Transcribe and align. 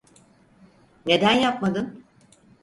Neden 1.05 1.31
yapmadın? 1.31 2.03